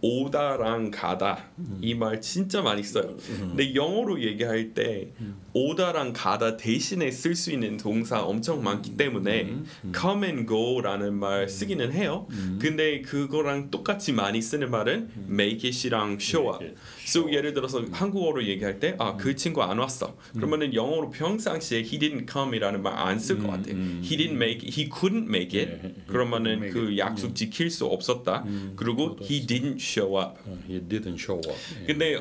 [0.05, 1.45] 오다랑 가다
[1.81, 3.15] 이 말 진짜 많이 써요.
[3.39, 5.11] 근데 영어로 얘기할 때
[5.53, 9.53] 오다랑 가다 대신에 쓸 수 있는 동사 엄청 많기 때문에
[9.97, 12.27] come and go라는 말 쓰기는 해요.
[12.59, 16.65] 근데 그거랑 똑같이 많이 쓰는 말은 make it이랑 show up.
[17.05, 20.17] So 예를 들어서 한국어로 얘기할 때 아 그 친구 안 왔어.
[20.35, 23.69] 그러면은 영어로 평상시에 he didn't come이라는 말 안 쓸 것 같아.
[23.69, 25.71] he didn't make, he couldn't make it.
[25.71, 26.97] 예, he 그러면은 그.
[27.07, 28.45] 약속 지킬 수 없었다.
[28.75, 30.37] 그리고 he didn't show up.
[30.45, 31.53] 어, he didn't show up.
[31.81, 32.15] 예, 근데.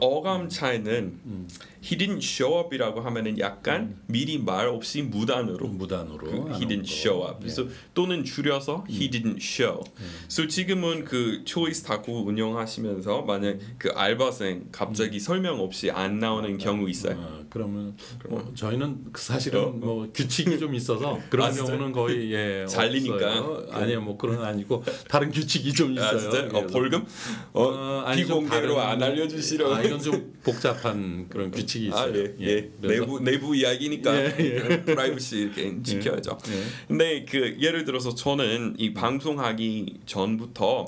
[0.00, 1.46] 어감 차이는
[1.86, 6.18] he didn't show up이라고 하면은 약간 미리 말 없이 무단으로 무단으로.
[6.18, 6.92] 그안 he 온 didn't 거.
[6.92, 7.38] show up.
[7.40, 9.84] 그래서 또는 줄여서 he didn't show.
[10.24, 16.88] 그래서 지금은 그 초이스 다구 운영하시면서 만약 그 알바생 갑자기 설명 없이 안 나오는 경우
[16.90, 17.16] 있어요.
[17.18, 17.96] 어, 그러면
[18.28, 19.66] 뭐 저희는 사실은 어?
[19.70, 21.54] 뭐 규칙이 좀 있어서 그런 아?
[21.54, 23.14] 경우는 거의 예 잘리니까.
[23.38, 23.68] 없어요.
[23.70, 26.06] 아니요 뭐 그런 건 아니고 다른 규칙이 좀 있어요.
[26.08, 26.48] 아 진짜?
[26.52, 26.66] 어.
[26.66, 27.04] 벌금?
[27.52, 29.74] 어, 어, 좀 비공개로 안 알려주시려고.
[29.74, 32.12] 아 이건 좀 복잡한 그런 규칙 이 있어요.
[32.12, 32.70] 아, 예, 예.
[32.80, 36.38] 그래서- 내부 내부 이야기니까 예, 프라이버시 이렇게 지켜야죠.
[36.48, 36.62] 예.
[36.88, 40.86] 근데 그 예를 들어서 저는 이 방송하기 전부터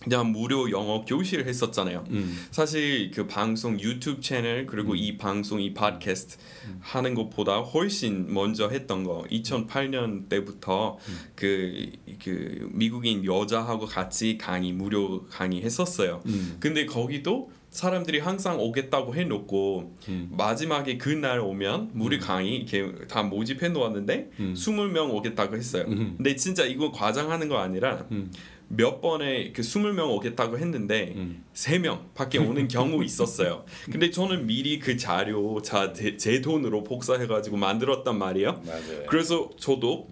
[0.00, 2.04] 그냥 무료 영어 교실 했었잖아요.
[2.10, 2.46] 음.
[2.52, 6.36] 사실 그 방송 유튜브 채널 그리고 이 방송 이 팟캐스트
[6.80, 10.98] 하는 것보다 훨씬 먼저 했던 거 2008년 때부터
[11.34, 11.90] 그,
[12.22, 16.22] 그 미국인 여자하고 같이 강의 무료 강의 했었어요.
[16.26, 16.56] 음.
[16.60, 20.28] 근데 거기도 사람들이 항상 오겠다고 해놓고 음.
[20.32, 24.54] 마지막에 그날 오면 무료 강의 이렇게 다 모집해 놓았는데 음.
[24.54, 25.84] 20명 오겠다고 했어요.
[25.88, 26.14] 음.
[26.16, 28.32] 근데 진짜 이거 과장하는 거 아니라 음.
[28.68, 31.44] 몇 번에 그 20명 오겠다고 했는데 음.
[31.52, 33.64] 세명 밖에 오는 경우 있었어요.
[33.90, 38.62] 근데 저는 미리 그 자료 자, 제, 제 돈으로 복사해 가지고 만들었단 말이에요.
[38.66, 39.06] 맞아요.
[39.06, 40.08] 그래서 저도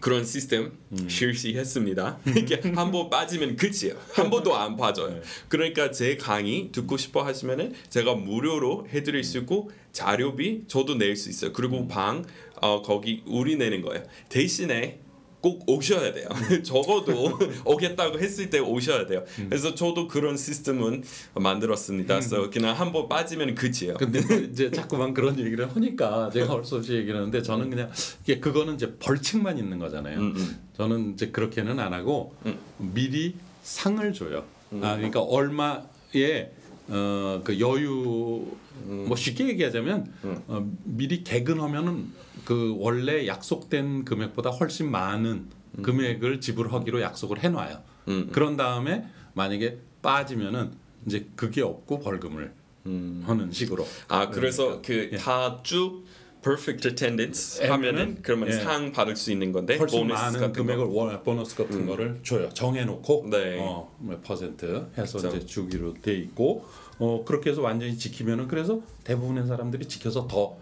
[0.00, 0.72] 그런 시스템
[1.08, 2.18] 실시했습니다.
[2.36, 3.94] 이게 한 번 빠지면 끝이에요.
[4.12, 5.20] 한 번도 안 빠져요.
[5.48, 11.28] 그러니까 제 강의 듣고 싶어 하시면은 제가 무료로 해드릴 수 있고 자료비 저도 낼 수
[11.30, 11.52] 있어요.
[11.52, 12.24] 그리고 방
[12.60, 14.04] 어, 거기 우리 내는 거예요.
[14.28, 15.00] 대신에
[15.40, 16.28] 꼭 오셔야 돼요.
[16.64, 19.24] 적어도 오겠다고 했을 때 오셔야 돼요.
[19.48, 22.14] 그래서 저도 그런 시스템은 만들었습니다.
[22.16, 23.94] 그래서 그냥 한 번 빠지면 끝이에요.
[23.98, 24.18] 근데
[24.50, 27.90] 이제 자꾸만 그런 얘기를 하니까 제가 할 수 없이 얘기를 하는데 저는 그냥
[28.24, 30.18] 이게 그거는 이제 벌칙만 있는 거잖아요.
[30.18, 30.58] 음, 음.
[30.76, 32.58] 저는 이제 그렇게는 안 하고 음.
[32.78, 34.44] 미리 상을 줘요.
[34.82, 36.50] 아 그러니까 얼마의
[36.90, 38.46] 어그 여유
[38.86, 39.04] 음.
[39.06, 40.12] 뭐 쉽게 얘기하자면
[40.48, 42.06] 어, 미리 개근하면은
[42.44, 45.46] 그 원래 약속된 금액보다 훨씬 많은
[45.82, 47.82] 금액을 지불하기로 약속을 해놔요.
[48.08, 48.30] 음.
[48.32, 50.72] 그런 다음에 만약에 빠지면은
[51.06, 52.52] 이제 그게 없고 벌금을
[52.86, 53.22] 음.
[53.26, 53.86] 하는 식으로.
[54.08, 55.16] 아 그래서 그 예.
[55.16, 56.04] 다쭉
[56.42, 58.52] perfect attendance 하면은 그러면 예.
[58.52, 60.92] 상 받을 수 있는 건데 훨씬 많은 금액을 거.
[60.92, 62.48] 월 보너스 같은 거를 줘요.
[62.50, 63.58] 정해놓고 네.
[63.60, 65.36] 어, 몇 퍼센트 해서 그쵸.
[65.36, 66.64] 이제 주기로 돼 있고
[66.98, 70.56] 어, 그렇게 해서 완전히 지키면은 그래서 대부분의 사람들이 지켜서 더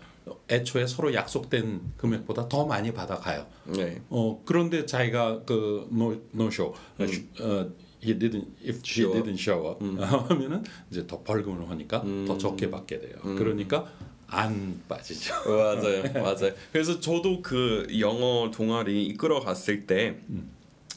[0.51, 3.47] 애초에 서로 약속된 금액보다 더 많이 받아가요.
[3.67, 4.01] 네.
[4.11, 7.05] 어 그런데 자기가 그 no no show 어,
[7.41, 7.71] 어,
[8.03, 9.85] he didn't if she Show didn't show up
[10.29, 13.17] 하면은 이제 더 벌금을 하니까 더 적게 받게 돼요.
[13.23, 13.87] 그러니까
[14.29, 15.35] 안 빠지죠.
[15.47, 16.53] 맞아요, 맞아요.
[16.73, 20.19] 그래서 저도 그 영어 동아리 이끌어 갔을 때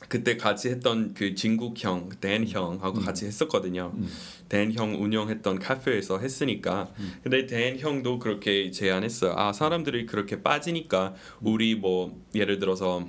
[0.10, 3.94] 그때 같이 했던 그 진국 형, 댄 형하고 같이 했었거든요.
[4.50, 6.92] 댄형 운영했던 카페에서 했으니까.
[7.24, 9.36] 근데 댄 형도 그렇게 제안했어요.
[9.38, 13.08] 아 사람들이 그렇게 빠지니까 우리 뭐 예를 들어서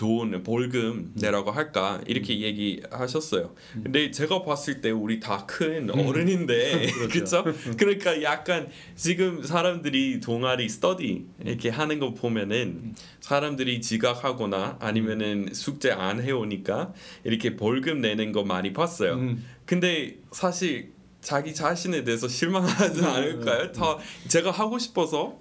[0.00, 2.00] 돈 벌금 내라고 할까?
[2.06, 3.54] 이렇게 얘기하셨어요.
[3.82, 7.44] 근데 제가 봤을 때 우리 다 큰 어른인데 그렇죠?
[7.76, 16.22] 그러니까 약간 지금 사람들이 동아리 스터디 이렇게 하는 거 보면은 사람들이 지각하거나 아니면은 숙제 안
[16.22, 19.14] 해오니까 이렇게 벌금 내는 거 많이 봤어요.
[19.16, 19.44] 음.
[19.66, 23.72] 근데 사실 자기 자신에 대해서 실망하지 않을까요?
[23.72, 25.38] 다 제가 하고 싶어서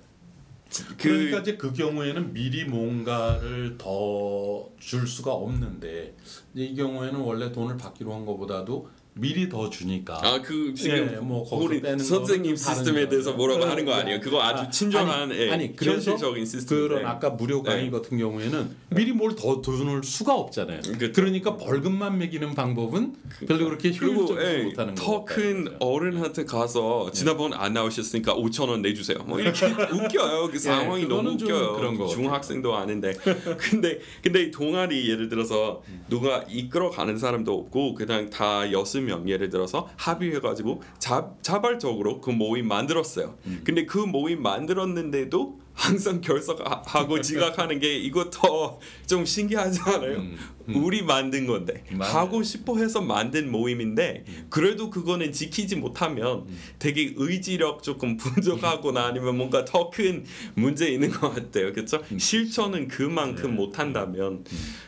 [0.69, 6.15] 그 그러니까 이제 그 경우에는 미리 뭔가를 더 줄 수가 없는데
[6.55, 11.43] 이 경우에는 원래 돈을 받기로 한 것보다도 미리 더 주니까 아 그 지금 예, 뭐
[11.43, 13.09] 거기서 우리 선생님 시스템에.
[13.09, 13.97] 대해서 뭐라고 그런 하는 거 거.
[13.97, 14.19] 아니에요?
[14.19, 16.77] 그거 아주 아, 친절한 아니, 예, 아니 그래서 현실적인 시스템.
[16.87, 17.89] 그런 아까 무료 강의 네.
[17.89, 20.81] 같은 경우에는 미리 뭘 더 돈을 수가 없잖아요.
[20.97, 21.11] 그쵸.
[21.13, 23.13] 그러니까 벌금만 매기는 방법은
[23.47, 25.77] 별로 그렇게 효율적이지 예, 못하는 거예요.
[25.79, 29.19] 어른한테 가서 지난번 안 나오셨으니까 5천 원 내주세요.
[29.25, 30.49] 뭐 이렇게 웃겨요.
[30.51, 31.73] 그 상황이 너무 웃겨요.
[31.77, 33.13] 그런 거 중학생도 아닌데.
[33.57, 39.49] 근데 근데 동아리 예를 들어서 누가 이끌어 가는 사람도 없고 그냥 다 여섯 명 예를
[39.49, 43.35] 들어서 합의해가지고 자, 자발적으로 그 모임 만들었어요.
[43.45, 43.61] 음.
[43.63, 50.17] 근데 그 모임 만들었는데도 항상 결석하고 지각하는 게 이거 더 좀 신기하지 않아요?
[50.19, 50.37] 음,
[50.75, 52.13] 우리 만든 건데 맞아요.
[52.13, 56.45] 하고 싶어 해서 만든 모임인데 그래도 그거는 지키지 못하면
[56.77, 61.73] 되게 의지력 조금 부족하거나 아니면 뭔가 더 큰 문제 있는 것 같아요.
[61.73, 62.03] 그렇죠?
[62.19, 64.43] 실천은 그만큼 못한다면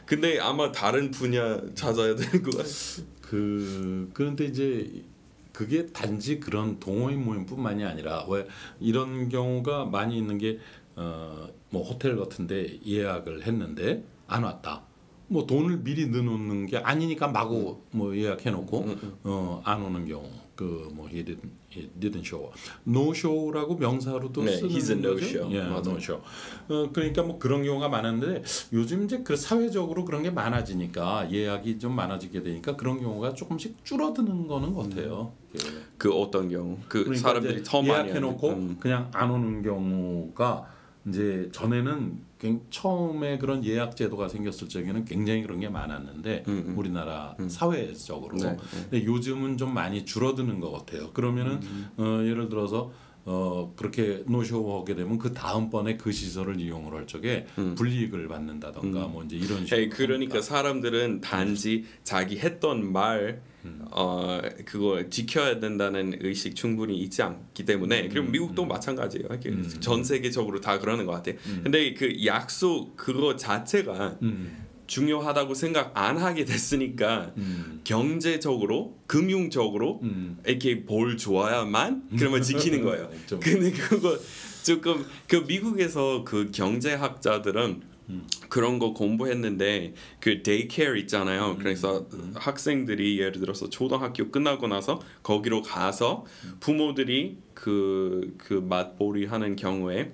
[0.05, 3.07] 근데 아마 다른 분야 찾아야 되는 것 같아요.
[3.31, 5.03] 그 그런데 이제
[5.53, 8.45] 그게 단지 그런 동호인 모임뿐만이 아니라 왜
[8.81, 10.59] 이런 경우가 많이 있는 게
[10.97, 14.83] 어 뭐 호텔 같은데 예약을 했는데 안 왔다.
[15.27, 18.85] 뭐 돈을 미리 넣어놓는 게 아니니까 마구 뭐 예약해놓고
[19.23, 22.51] 어 안 오는 경우 그뭐 didn't, he didn't show
[22.87, 25.25] no show라고 명사로도 네, 쓰는 he's a no 거죠.
[25.25, 25.53] show.
[25.55, 25.77] 예, 맞아요.
[25.85, 26.21] no show.
[26.69, 31.95] 어 그러니까 뭐 그런 경우가 많은데 요즘 이제 그 사회적으로 그런 게 많아지니까 예약이 좀
[31.95, 35.31] 많아지게 되니까 그런 경우가 조금씩 줄어드는 거는 같아요.
[35.55, 35.59] 예.
[35.97, 38.77] 그 어떤 경우 그 그러니까 사람들이 더 많이 예약해놓고 음.
[38.79, 40.67] 그냥 안 오는 경우가
[41.07, 42.25] 이제 전에는 굉-
[42.69, 46.77] 처음에 그런 예약 제도가 생겼을 적에는 굉장히 그런 게 많았는데 음, 음.
[46.77, 48.57] 우리나라 사회적으로 네, 네.
[48.89, 51.11] 근데 요즘은 좀 많이 줄어드는 것 같아요.
[51.11, 51.89] 그러면은 음.
[51.97, 52.91] 어, 예를 들어서
[53.23, 59.35] 어, 그렇게 노쇼하게 되면 그 다음번에 그 시설을 이용을 할 적에 불이익을 받는다던가 뭐 이제
[59.35, 59.83] 이런 식으로 음.
[59.83, 63.41] 에이, 그러니까 사람들은 단지 자기 했던 말
[63.91, 69.27] 어, 그거 지켜야 된다는 의식 충분히 있지 않기 때문에 그리고 미국도 마찬가지예요.
[69.29, 71.35] 이렇게 전 세계적으로 다 그러는 것 같아요.
[71.63, 80.37] 근데 그 약속 그거 자체가 음, 중요하다고 생각 안 하게 됐으니까 음, 경제적으로, 금융적으로 음.
[80.45, 83.09] 이렇게 볼 줘야만 그러면 지키는 거예요.
[83.25, 83.39] 좀.
[83.39, 84.17] 근데 그거
[84.63, 87.90] 조금 그 미국에서 그 경제학자들은
[88.49, 91.57] 그런 거 공부했는데 그 daycare 있잖아요.
[91.57, 96.25] 그래서 학생들이 예를 들어서 초등학교 끝나고 나서 거기로 가서
[96.59, 100.13] 부모들이 그 그 맞벌이 하는 경우에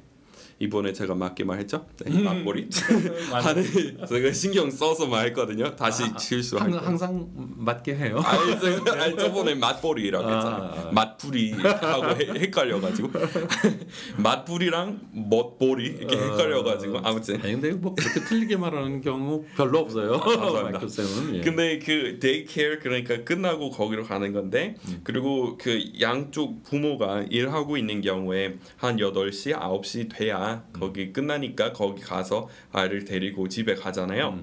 [0.59, 1.85] 이번에 제가 맞게 말했죠?
[2.03, 2.67] 네, 맞벌이
[3.31, 3.63] 하는
[4.07, 5.75] 제가 신경 써서 말했거든요.
[5.75, 6.77] 다시 실수할 거.
[6.77, 8.19] 항상, 항상 맞게 해요.
[8.25, 10.63] 아니, 저- 아니 저번에 맞벌이라고 했잖아요.
[10.63, 10.91] 아, 아.
[10.91, 13.09] 맞풀이하고 해- 헷갈려가지고
[14.17, 20.17] 맞풀이랑 맞벌이 이렇게 헷갈려가지고 아무튼 아니 근데 뭐 그렇게 틀리게 말하는 경우 별로 없어요.
[20.63, 21.35] 마이클 쌤은.
[21.35, 21.41] 예.
[21.41, 28.55] 근데 그 daycare 그러니까 끝나고 거기로 가는 건데 그리고 그 양쪽 부모가 일하고 있는 경우에
[28.77, 34.39] 한 8시, 9시 돼야 거기 끝나니까 거기 가서 아이를 데리고 집에 가잖아요.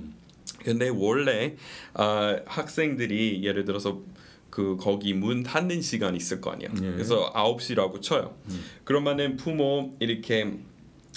[0.65, 1.57] 근데 원래
[1.95, 4.01] 아, 학생들이 예를 들어서
[4.51, 6.69] 그 거기 문 닫는 시간 있을 거 아니야.
[6.77, 6.93] 예.
[6.93, 8.37] 그래서 9시라고 쳐요.
[8.85, 10.53] 그러면은 부모 이렇게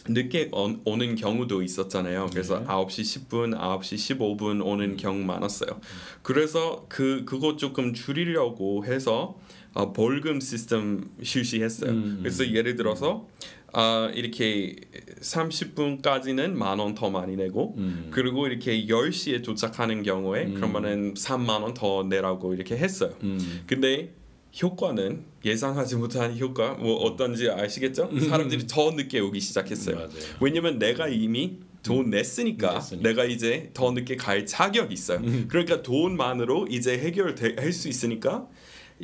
[0.09, 2.27] 늦게 오, 오는 경우도 있었잖아요.
[2.31, 2.65] 그래서 네.
[2.65, 5.79] 9시 10분, 9시 15분 오는 경우 많았어요.
[6.21, 9.37] 그래서 그 그거 조금 줄이려고 해서
[9.73, 11.91] 어, 벌금 시스템 실시했어요.
[11.91, 13.27] 음, 그래서 예를 들어서
[13.73, 14.75] 아 이렇게
[15.21, 18.07] 30분까지는 만 원 더 많이 내고 음.
[18.11, 23.13] 그리고 이렇게 10시에 도착하는 경우에 그러면은 3만 원 더 내라고 이렇게 했어요.
[23.23, 23.63] 음.
[23.67, 24.13] 근데
[24.61, 28.09] 효과는 예상하지 못한 효과 뭐 어떤지 아시겠죠?
[28.29, 29.95] 사람들이 더 늦게 오기 시작했어요.
[29.97, 30.09] 맞아요.
[30.41, 33.07] 왜냐면 내가 이미 돈 냈으니까, 냈으니까.
[33.09, 35.21] 내가 이제 더 늦게 갈 자격이 있어요.
[35.47, 38.47] 그러니까 돈만으로 이제 해결할 수 있으니까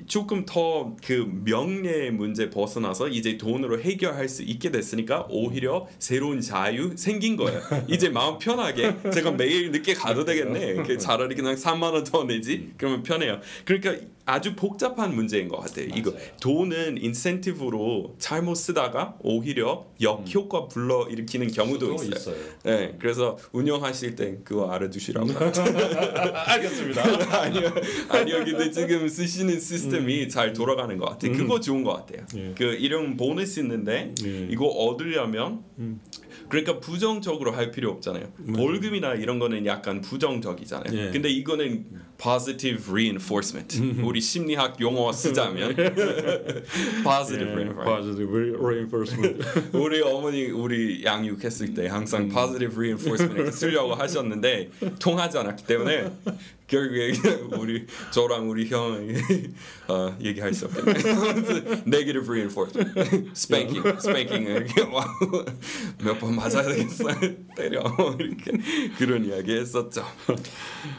[0.07, 6.93] 조금 더 그 명예 문제 벗어나서 이제 돈으로 해결할 수 있게 됐으니까 오히려 새로운 자유
[6.95, 7.61] 생긴 거예요.
[7.87, 10.83] 이제 마음 편하게 제가 매일 늦게 가도 되겠네.
[10.83, 12.71] 그 차라리 그냥 3만 원 더 내지.
[12.77, 13.39] 그러면 편해요.
[13.65, 13.95] 그러니까
[14.25, 15.87] 아주 복잡한 문제인 것 같아요.
[15.93, 16.25] 이거 맞아요.
[16.39, 22.09] 돈은 인센티브로 잘못 쓰다가 오히려 역효과 불러 일으키는 경우도 있어요.
[22.09, 22.35] 있어요.
[22.63, 25.27] 네, 그래서 운영하실 때 그거 알아두시라고.
[26.47, 27.03] 알겠습니다.
[27.41, 27.73] 아니요,
[28.09, 28.45] 아니요.
[28.45, 31.33] 근데 지금 쓰시는 시스템이 잘 돌아가는 것 같아요.
[31.33, 32.25] 그거 좋은 것 같아요.
[32.37, 32.53] 예.
[32.57, 34.47] 그 이런 보너스 있는데 예.
[34.49, 35.63] 이거 얻으려면
[36.47, 38.31] 그러니까 부정적으로 할 필요 없잖아요.
[38.55, 40.97] 벌금이나 이런 거는 약간 부정적이잖아요.
[40.97, 41.11] 예.
[41.11, 41.85] 근데 이거는
[42.17, 44.01] positive reinforcement.
[44.01, 45.75] 우리 심리학 용어 쓰자면
[47.03, 47.83] positive 예, reinforcement.
[47.83, 49.43] positive reinforcement.
[49.73, 56.11] 우리 어머니 우리 양육했을 때 항상 positive reinforcement 쓰려고 하셨는데 통하지 않았기 때문에
[56.67, 57.13] 결국에
[57.57, 59.07] 우리 저랑 우리 형
[59.89, 60.91] 어, 얘기할 수 없겠네.
[61.85, 64.81] negative reinforcement, spanking, spanking 이렇게
[66.03, 67.09] 몇번 맞아야 되겠어
[67.55, 67.83] 때려
[68.17, 68.51] 이렇게
[68.97, 70.05] 그런 이야기 했었죠.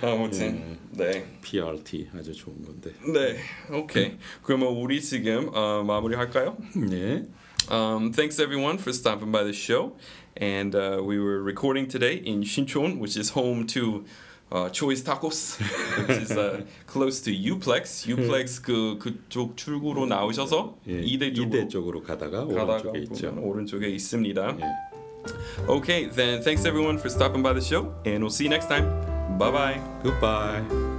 [0.03, 1.04] 아무튼 네.
[1.42, 2.92] PRT 아주 좋은 건데.
[3.14, 3.38] 네,
[3.76, 4.18] 오케이.
[4.44, 6.58] 그러면 우리 지금 어, 마무리할까요?
[6.76, 7.26] 네.
[7.70, 9.94] Um, thanks everyone for stopping by the show.
[10.38, 14.06] And uh, we were recording today in Shinchon, which is home to
[14.52, 15.60] uh, Choi's Tacos,
[16.08, 18.08] which is uh, close to Uplex.
[18.08, 23.30] Uplex 그 그쪽 출구로 나오셔서 예, 이대 쪽으로 이대 쪽으로 가다가 가다가 오른쪽에 있죠.
[23.30, 24.58] 보면 오른쪽에 있습니다.
[24.62, 24.90] 예.
[25.68, 28.88] Okay, then thanks everyone for stopping by the show, and we'll see you next time.
[29.38, 29.82] Bye bye.
[30.02, 30.93] Goodbye.